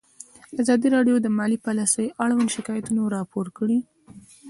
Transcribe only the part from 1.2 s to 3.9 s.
د مالي پالیسي اړوند شکایتونه راپور کړي.